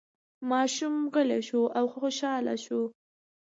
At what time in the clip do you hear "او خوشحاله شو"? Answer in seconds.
1.77-2.81